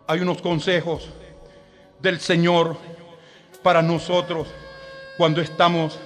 [0.07, 1.09] Hay unos consejos
[2.01, 2.77] del Señor
[3.63, 4.49] para nosotros
[5.17, 5.99] cuando estamos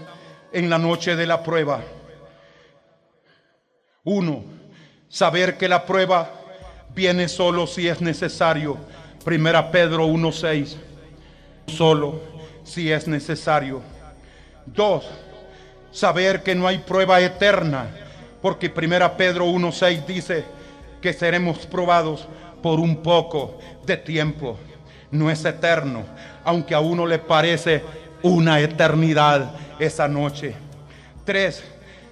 [0.50, 1.82] en la noche de la prueba.
[4.04, 4.44] Uno,
[5.08, 6.41] saber que la prueba
[6.94, 8.76] viene solo si es necesario.
[9.24, 10.76] Primera Pedro 1.6.
[11.66, 12.20] Solo
[12.64, 13.82] si es necesario.
[14.66, 15.04] Dos,
[15.90, 17.86] saber que no hay prueba eterna.
[18.40, 20.44] Porque Primera Pedro 1.6 dice
[21.00, 22.26] que seremos probados
[22.62, 24.58] por un poco de tiempo.
[25.10, 26.04] No es eterno,
[26.44, 27.82] aunque a uno le parece
[28.22, 30.54] una eternidad esa noche.
[31.24, 31.62] Tres,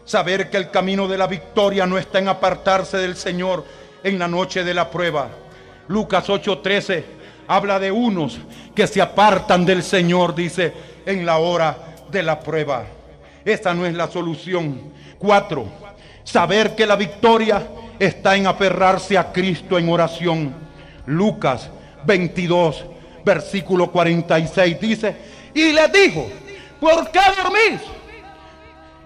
[0.05, 3.65] saber que el camino de la victoria no está en apartarse del Señor,
[4.03, 5.29] en la noche de la prueba.
[5.89, 7.05] Lucas 8:13
[7.49, 8.39] habla de unos
[8.75, 10.73] que se apartan del Señor, dice,
[11.05, 11.77] en la hora
[12.11, 12.85] de la prueba.
[13.45, 14.93] Esta no es la solución.
[15.19, 15.67] Cuatro,
[16.23, 17.67] saber que la victoria
[17.99, 20.55] está en aferrarse a Cristo en oración.
[21.07, 21.69] Lucas
[22.05, 22.85] 22,
[23.25, 25.17] versículo 46 dice,
[25.53, 26.29] y le dijo,
[26.79, 27.81] ¿por qué dormís?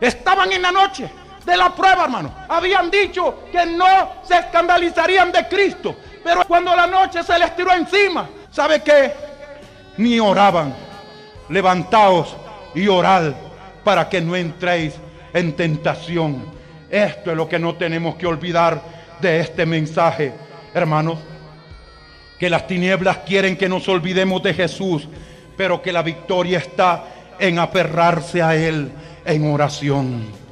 [0.01, 1.09] Estaban en la noche
[1.45, 2.33] de la prueba, hermano.
[2.49, 5.97] Habían dicho que no se escandalizarían de Cristo.
[6.23, 9.13] Pero cuando la noche se les tiró encima, ¿sabe qué?
[9.99, 10.75] Ni oraban.
[11.49, 12.35] Levantaos
[12.75, 13.33] y orad
[13.85, 14.95] para que no entréis
[15.33, 16.45] en tentación.
[16.91, 18.81] Esto es lo que no tenemos que olvidar
[19.21, 20.33] de este mensaje,
[20.73, 21.19] hermanos.
[22.39, 25.09] Que las tinieblas quieren que nos olvidemos de Jesús,
[25.57, 27.05] pero que la victoria está
[27.39, 28.91] en aferrarse a Él
[29.25, 30.44] en oración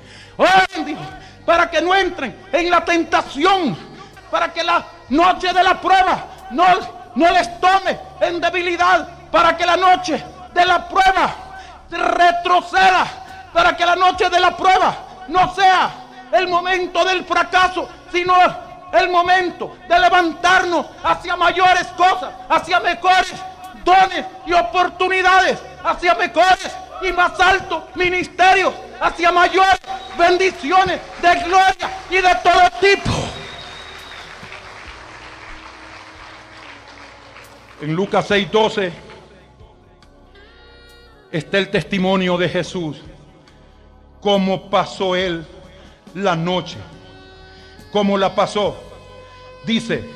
[1.44, 3.76] para que no entren en la tentación,
[4.30, 6.64] para que la noche de la prueba no,
[7.14, 11.34] no les tome en debilidad, para que la noche de la prueba
[11.90, 13.06] retroceda,
[13.52, 14.94] para que la noche de la prueba
[15.28, 15.90] no sea
[16.32, 18.34] el momento del fracaso, sino
[18.92, 23.32] el momento de levantarnos hacia mayores cosas, hacia mejores
[23.84, 26.70] dones y oportunidades, hacia mejores
[27.02, 29.80] y más altos ministerios, hacia mayores
[30.16, 33.10] bendiciones de gloria y de todo tipo.
[37.80, 38.92] En Lucas 6:12
[41.32, 43.02] está el testimonio de Jesús,
[44.20, 45.44] cómo pasó él
[46.14, 46.76] la noche,
[47.90, 48.76] cómo la pasó.
[49.66, 50.08] Dice,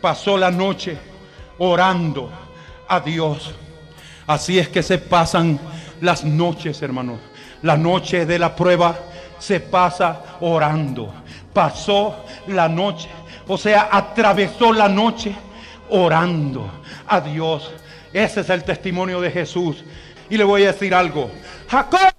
[0.00, 0.96] pasó la noche
[1.58, 2.30] orando
[2.86, 3.52] a Dios.
[4.24, 5.58] Así es que se pasan
[6.00, 7.29] las noches, hermanos.
[7.62, 8.96] La noche de la prueba
[9.38, 11.12] se pasa orando.
[11.52, 13.08] Pasó la noche,
[13.48, 15.34] o sea, atravesó la noche
[15.90, 16.70] orando
[17.08, 17.70] a Dios.
[18.12, 19.84] Ese es el testimonio de Jesús.
[20.28, 21.30] Y le voy a decir algo.
[21.68, 22.12] Jacob,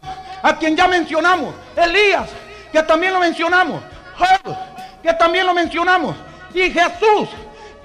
[0.43, 1.53] a quien ya mencionamos.
[1.75, 2.29] Elías,
[2.71, 3.81] que también lo mencionamos.
[4.17, 4.55] Job,
[5.01, 6.15] que también lo mencionamos.
[6.53, 7.29] Y Jesús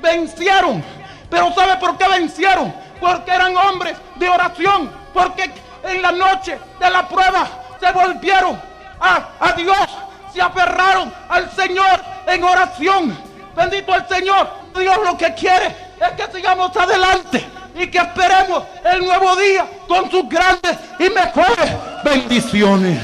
[0.02, 0.82] vencieron.
[1.30, 2.74] Pero ¿sabe por qué vencieron?
[3.00, 4.90] Porque eran hombres de oración.
[5.12, 5.50] Porque
[5.86, 7.48] en la noche de la prueba
[7.80, 8.60] se volvieron
[9.00, 9.88] a, a Dios.
[10.32, 13.16] Se aferraron al Señor en oración.
[13.54, 14.48] Bendito el Señor.
[14.78, 17.44] Dios lo que quiere es que sigamos adelante
[17.74, 21.72] y que esperemos el nuevo día con sus grandes y mejores
[22.04, 23.02] bendiciones.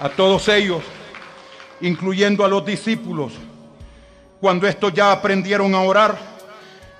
[0.00, 0.82] A todos ellos,
[1.80, 3.32] incluyendo a los discípulos,
[4.40, 6.16] cuando estos ya aprendieron a orar,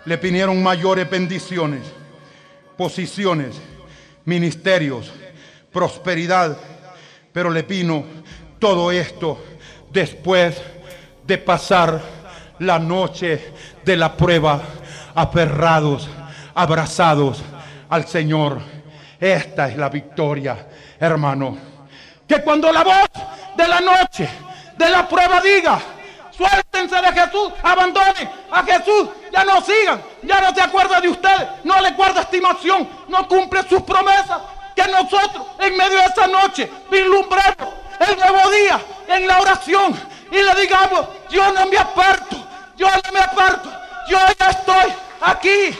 [0.08, 1.82] le vinieron mayores bendiciones,
[2.78, 3.60] posiciones,
[4.24, 5.12] ministerios,
[5.70, 6.56] prosperidad,
[7.30, 8.04] pero le vino
[8.58, 9.38] todo esto
[9.92, 10.62] después
[11.26, 12.00] de pasar
[12.58, 13.52] la noche
[13.84, 14.62] de la prueba,
[15.14, 16.08] aferrados,
[16.54, 17.42] abrazados
[17.90, 18.62] al Señor.
[19.20, 20.68] Esta es la victoria,
[20.98, 21.58] hermano.
[22.26, 23.10] Que cuando la voz
[23.58, 24.26] de la noche,
[24.78, 25.78] de la prueba diga,
[26.38, 31.48] suéltense de Jesús, abandonen a Jesús, ya no sigan, ya no se acuerda de ustedes,
[31.64, 34.38] no le guarda estimación, no cumple sus promesas.
[34.74, 40.36] Que nosotros en medio de esta noche vislumbremos el nuevo día en la oración y
[40.36, 42.36] le digamos, yo no me aparto,
[42.76, 43.68] yo no me aparto,
[44.08, 45.76] yo ya estoy aquí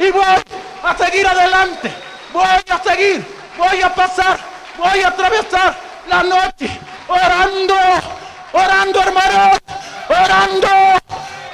[0.00, 0.42] y voy
[0.82, 1.92] a seguir adelante,
[2.32, 3.24] voy a seguir,
[3.56, 4.40] voy a pasar,
[4.76, 5.76] voy a atravesar
[6.08, 7.74] la noche orando,
[8.52, 9.58] orando hermanos,
[10.08, 10.68] orando,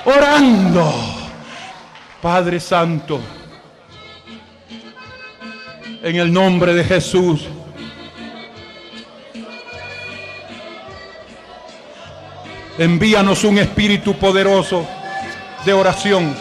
[0.05, 0.95] orando.
[2.21, 3.21] Padre Santo,
[6.03, 7.49] en el nombre de Jesús.
[12.79, 14.87] Envíanos un espíritu poderoso
[15.65, 16.37] de oración.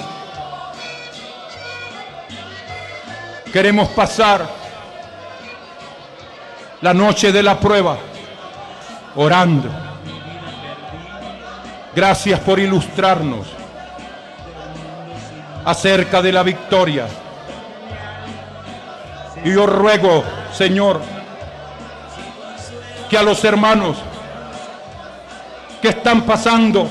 [3.53, 4.45] Queremos pasar
[6.81, 7.97] la noche de la prueba
[9.15, 9.84] orando.
[11.95, 13.47] Gracias por ilustrarnos
[15.63, 17.07] acerca de la victoria.
[19.45, 21.01] Y yo ruego, Señor,
[23.09, 23.95] que a los hermanos
[25.81, 26.89] que están pasando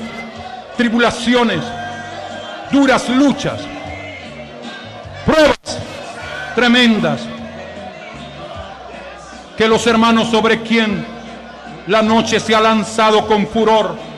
[0.75, 1.59] tribulaciones,
[2.71, 3.59] duras luchas,
[5.23, 5.79] pruebas
[6.55, 7.21] tremendas,
[9.55, 11.05] que los hermanos sobre quien
[11.85, 14.14] la noche se ha lanzado con furor,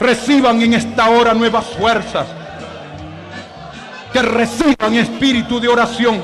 [0.00, 2.26] reciban en esta hora nuevas fuerzas,
[4.12, 6.22] que reciban espíritu de oración,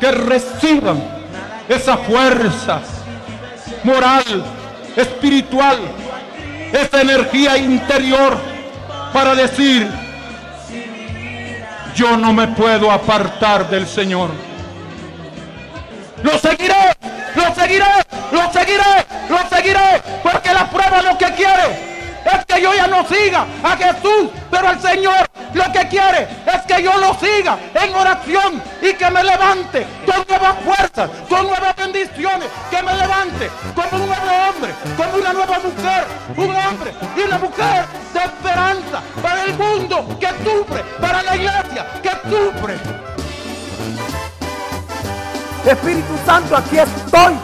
[0.00, 1.02] que reciban
[1.68, 2.80] esa fuerza
[3.84, 4.44] moral,
[4.96, 5.78] espiritual,
[6.72, 8.36] esa energía interior
[9.12, 9.88] para decir,
[11.94, 14.47] yo no me puedo apartar del Señor.
[16.22, 16.96] Lo seguiré,
[17.34, 17.84] lo seguiré,
[18.32, 21.88] lo seguiré, lo seguiré, porque la prueba lo que quiere
[22.24, 26.62] es que yo ya no siga a Jesús, pero el Señor lo que quiere es
[26.66, 31.76] que yo lo siga en oración y que me levante con nuevas fuerzas, con nuevas
[31.76, 36.04] bendiciones, que me levante como un nuevo hombre, como una nueva mujer,
[36.36, 37.84] un hombre y una mujer
[45.68, 47.34] Espíritu Santo, aquí estoy.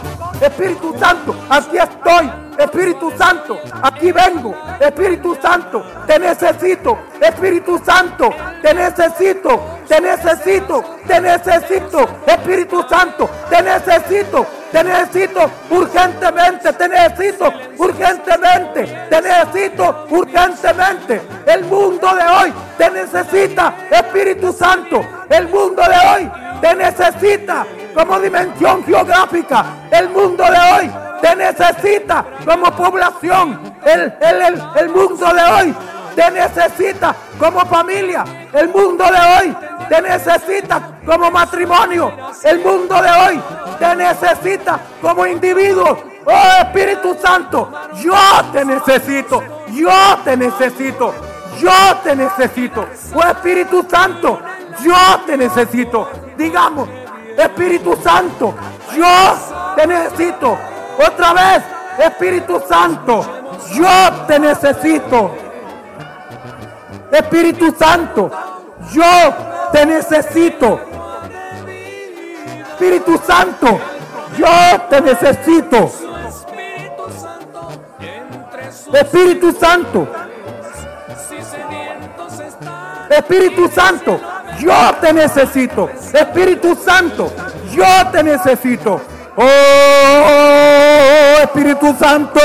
[0.40, 2.32] Espíritu Santo, aquí estoy.
[2.58, 4.54] Espíritu Santo, aquí vengo.
[4.80, 6.98] Espíritu Santo, te necesito.
[7.20, 8.30] Espíritu Santo,
[8.62, 9.60] te necesito.
[9.86, 10.84] Te necesito.
[11.06, 12.08] Te necesito.
[12.26, 14.46] Espíritu Santo, te necesito.
[14.72, 16.72] Te necesito urgentemente.
[16.72, 19.06] Te necesito urgentemente.
[19.10, 21.20] Te necesito urgentemente.
[21.46, 23.74] El mundo de hoy te necesita.
[23.90, 29.66] Espíritu Santo, el mundo de hoy te necesita como dimensión geográfica.
[29.90, 33.76] El mundo de hoy te necesita como población.
[33.84, 35.74] El, el, el, mundo de hoy
[36.16, 38.24] te necesita como familia.
[38.50, 39.56] El mundo de hoy
[39.90, 42.10] te necesita como matrimonio.
[42.42, 43.40] El mundo de hoy
[43.78, 45.98] te necesita como individuo.
[46.24, 47.70] Oh Espíritu Santo,
[48.02, 48.16] yo
[48.54, 49.42] te necesito.
[49.68, 51.14] Yo te necesito.
[51.60, 52.88] Yo te necesito.
[53.14, 54.40] Oh Espíritu Santo,
[54.82, 56.23] yo te necesito.
[56.36, 56.88] Digamos,
[57.36, 58.54] Espíritu Santo,
[58.96, 60.58] yo te necesito.
[60.98, 61.62] Otra vez,
[61.98, 63.24] Espíritu Santo,
[63.72, 65.30] yo te necesito.
[67.10, 68.30] Espíritu Santo,
[68.92, 69.34] yo
[69.72, 70.80] te necesito.
[72.70, 73.80] Espíritu Santo,
[74.36, 75.90] yo te necesito.
[78.92, 80.06] Espíritu Santo,
[83.10, 84.20] Espíritu Santo,
[84.64, 85.90] yo te necesito.
[86.12, 87.30] Espíritu Santo,
[87.70, 89.00] yo te necesito.
[89.36, 89.44] Oh
[91.42, 92.40] Espíritu Santo,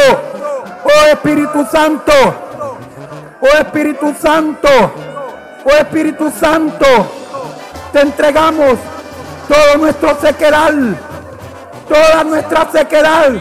[0.83, 2.13] oh Espíritu Santo,
[3.41, 4.69] oh Espíritu Santo,
[5.65, 6.85] oh Espíritu Santo,
[7.93, 8.79] te entregamos
[9.47, 10.97] todo nuestro sequedal,
[11.87, 13.33] toda nuestra sequedad,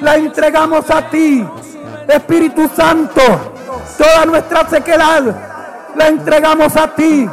[0.00, 1.44] la entregamos a ti,
[2.06, 3.20] Espíritu Santo,
[3.98, 5.22] toda nuestra sequedad,
[5.96, 7.28] la entregamos a ti,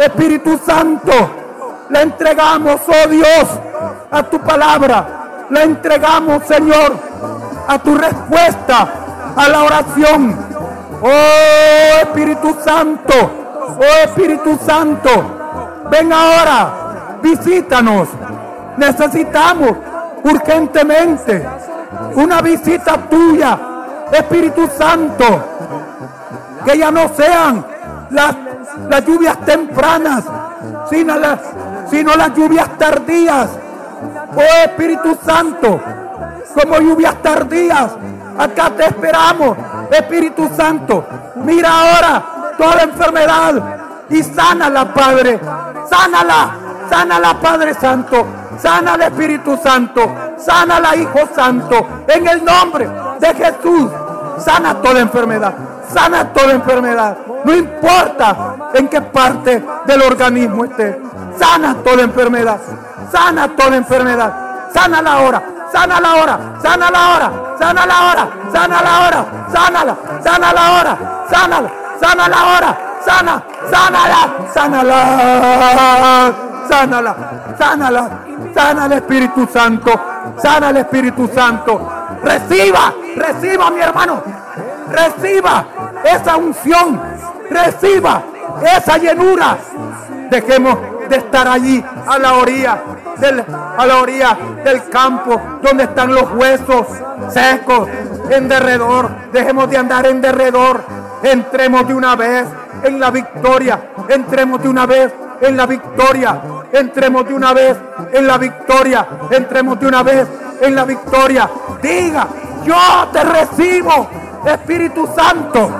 [0.00, 1.12] Espíritu Santo,
[1.90, 3.48] la entregamos, oh Dios,
[4.10, 5.20] a tu palabra
[5.50, 6.96] la entregamos, Señor,
[7.66, 8.88] a tu respuesta
[9.36, 10.36] a la oración.
[11.02, 13.14] Oh Espíritu Santo,
[13.78, 15.10] oh Espíritu Santo,
[15.90, 18.08] ven ahora, visítanos.
[18.76, 19.72] Necesitamos
[20.22, 21.44] urgentemente
[22.14, 23.58] una visita tuya,
[24.12, 25.24] Espíritu Santo.
[26.64, 27.64] Que ya no sean
[28.10, 28.34] las,
[28.90, 30.24] las lluvias tempranas,
[30.90, 31.40] sino las,
[31.90, 33.48] sino las lluvias tardías
[34.36, 35.80] Oh Espíritu Santo,
[36.54, 37.90] como lluvias tardías,
[38.38, 39.56] acá te esperamos,
[39.90, 41.04] Espíritu Santo.
[41.36, 42.22] Mira ahora
[42.56, 43.54] toda enfermedad
[44.08, 45.40] y sánala, Padre.
[45.88, 46.50] Sánala,
[46.88, 48.26] sánala, Padre Santo.
[48.58, 50.00] Sánala, Espíritu Santo.
[50.38, 51.86] Sánala, Hijo Santo.
[52.08, 52.88] En el nombre
[53.20, 53.90] de Jesús,
[54.38, 55.54] sana toda enfermedad.
[55.92, 57.16] Sana toda enfermedad.
[57.44, 61.00] No importa en qué parte del organismo esté.
[61.38, 62.58] Sana toda enfermedad.
[63.10, 64.50] Sana toda enfermedad.
[64.72, 69.26] Sana la hora, sana la hora, sana la hora, sana la hora, sana la hora,
[69.52, 71.70] sánala, sana la hora, sánala,
[72.00, 74.98] sana la hora, sana, sánala, sánala,
[76.68, 77.16] sánala,
[77.58, 78.08] sánala,
[78.54, 80.00] sana el Espíritu Santo,
[80.40, 81.80] sana el Espíritu Santo.
[82.22, 84.22] Reciba, reciba mi hermano,
[84.90, 85.66] reciba
[86.04, 87.00] esa unción,
[87.48, 88.22] reciba
[88.76, 89.56] esa llenura.
[90.30, 90.78] Dejemos
[91.08, 92.78] de estar allí a la orilla
[93.18, 96.86] del, a la orilla del campo donde están los huesos
[97.30, 97.88] secos
[98.30, 99.10] en derredor.
[99.32, 100.82] Dejemos de andar en derredor.
[101.22, 102.46] Entremos de una vez
[102.82, 103.80] en la victoria.
[104.08, 106.40] Entremos de una vez en la victoria.
[106.72, 107.76] Entremos de una vez
[108.12, 109.06] en la victoria.
[109.30, 110.28] Entremos de una vez
[110.60, 111.50] en la victoria.
[111.82, 112.26] Diga,
[112.64, 114.08] yo te recibo,
[114.46, 115.70] Espíritu Santo.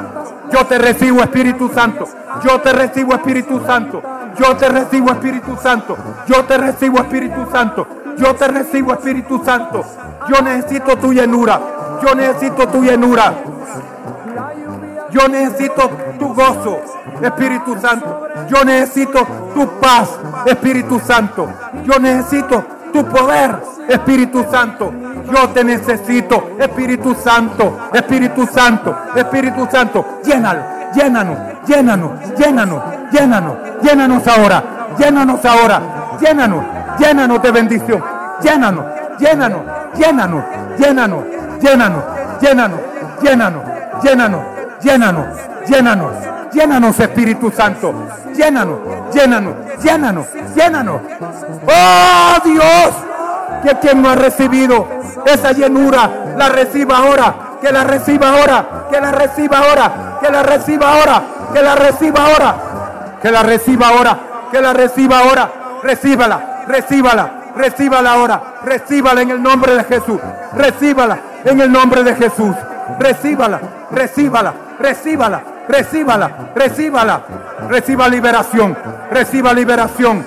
[0.52, 2.08] Yo te recibo, Espíritu Santo.
[2.42, 4.02] Yo te recibo, Espíritu Santo.
[4.38, 5.96] Yo te recibo Espíritu Santo.
[6.26, 7.86] Yo te recibo Espíritu Santo.
[8.16, 9.84] Yo te recibo Espíritu Santo.
[10.28, 11.60] Yo necesito tu llenura.
[12.02, 13.34] Yo necesito tu llenura.
[15.10, 16.78] Yo necesito tu gozo,
[17.20, 18.28] Espíritu Santo.
[18.48, 20.08] Yo necesito tu paz,
[20.46, 21.48] Espíritu Santo.
[21.84, 24.92] Yo necesito tu poder, Espíritu Santo.
[25.32, 30.20] Yo te necesito, Espíritu Santo, Espíritu Santo, Espíritu Santo.
[30.24, 30.62] Llénalo,
[30.94, 32.82] llénanos, llénanos, llénanos,
[33.12, 34.62] llénanos, llénanos ahora,
[34.98, 35.80] llénanos ahora,
[36.20, 36.64] llénanos,
[36.98, 38.02] llénanos de bendición,
[38.42, 38.84] llénanos,
[39.18, 39.60] llénanos,
[39.96, 40.44] llénanos,
[40.78, 41.24] llénanos,
[41.60, 42.04] llénanos,
[42.40, 42.80] llénanos,
[43.22, 43.62] llénanos,
[44.02, 44.42] llénanos,
[44.82, 45.26] llénanos,
[45.68, 46.12] llénanos,
[46.52, 47.94] llénanos Espíritu Santo,
[48.34, 48.78] llénanos,
[49.12, 51.00] llénanos, llénanos, llénanos.
[51.66, 52.90] Oh Dios,
[53.62, 54.86] que quien no ha recibido
[55.26, 60.42] esa llenura, la reciba ahora, que la reciba ahora, que la reciba ahora, que la
[60.42, 61.22] reciba ahora,
[61.52, 62.56] que la reciba ahora,
[63.20, 64.18] que la reciba ahora,
[64.50, 70.20] que la reciba ahora, recíbala, recíbala, recíbala ahora, recíbala en el nombre de Jesús,
[70.54, 72.54] recíbala en el nombre de Jesús,
[72.98, 77.22] recíbala, recíbala, recíbala, recíbala, recíbala,
[77.68, 78.76] reciba liberación,
[79.10, 80.24] reciba liberación,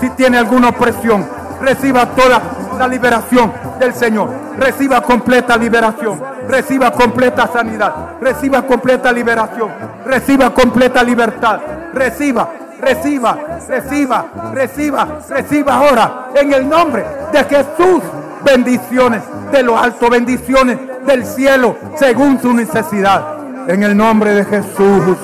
[0.00, 1.26] si tiene alguna opresión,
[1.60, 2.40] reciba toda
[2.78, 4.28] la liberación del Señor.
[4.58, 6.20] Reciba completa liberación.
[6.48, 7.94] Reciba completa sanidad.
[8.20, 9.70] Reciba completa liberación.
[10.04, 11.60] Reciba completa libertad.
[11.92, 12.48] Reciba,
[12.80, 13.38] reciba,
[13.68, 18.02] reciba, reciba, reciba ahora en el nombre de Jesús.
[18.44, 23.35] Bendiciones de lo alto, bendiciones del cielo según su necesidad.
[23.68, 25.18] En el nombre de Jesús.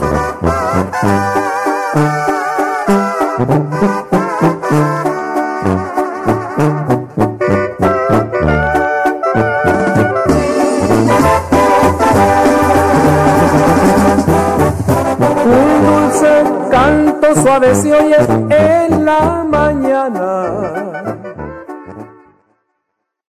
[17.35, 18.17] suave se oye
[18.51, 20.92] en la mañana